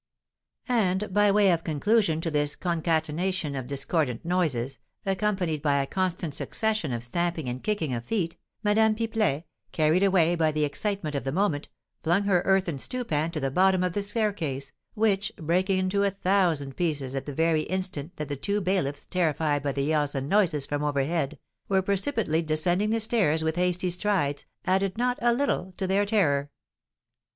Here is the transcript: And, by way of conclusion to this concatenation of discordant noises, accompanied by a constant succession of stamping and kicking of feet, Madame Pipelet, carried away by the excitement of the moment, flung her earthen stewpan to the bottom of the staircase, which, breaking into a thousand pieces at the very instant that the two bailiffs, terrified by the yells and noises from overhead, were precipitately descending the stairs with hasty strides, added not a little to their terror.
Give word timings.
And, 0.67 1.13
by 1.13 1.29
way 1.29 1.51
of 1.51 1.63
conclusion 1.63 2.21
to 2.21 2.31
this 2.31 2.55
concatenation 2.55 3.55
of 3.55 3.67
discordant 3.67 4.25
noises, 4.25 4.79
accompanied 5.05 5.61
by 5.61 5.75
a 5.79 5.85
constant 5.85 6.33
succession 6.33 6.91
of 6.91 7.03
stamping 7.03 7.47
and 7.47 7.63
kicking 7.63 7.93
of 7.93 8.03
feet, 8.05 8.35
Madame 8.63 8.95
Pipelet, 8.95 9.43
carried 9.71 10.01
away 10.01 10.33
by 10.33 10.51
the 10.51 10.63
excitement 10.63 11.13
of 11.13 11.23
the 11.23 11.31
moment, 11.31 11.69
flung 12.01 12.23
her 12.23 12.41
earthen 12.45 12.79
stewpan 12.79 13.29
to 13.29 13.39
the 13.39 13.51
bottom 13.51 13.83
of 13.83 13.93
the 13.93 14.01
staircase, 14.01 14.71
which, 14.95 15.31
breaking 15.37 15.77
into 15.77 16.01
a 16.03 16.09
thousand 16.09 16.75
pieces 16.75 17.13
at 17.13 17.27
the 17.27 17.35
very 17.35 17.61
instant 17.61 18.15
that 18.15 18.27
the 18.27 18.35
two 18.35 18.59
bailiffs, 18.59 19.05
terrified 19.05 19.61
by 19.61 19.71
the 19.71 19.83
yells 19.83 20.15
and 20.15 20.27
noises 20.27 20.65
from 20.65 20.83
overhead, 20.83 21.37
were 21.69 21.83
precipitately 21.83 22.41
descending 22.41 22.89
the 22.89 22.99
stairs 22.99 23.43
with 23.43 23.55
hasty 23.55 23.91
strides, 23.91 24.47
added 24.65 24.97
not 24.97 25.19
a 25.21 25.31
little 25.31 25.75
to 25.77 25.85
their 25.85 26.07
terror. 26.07 26.49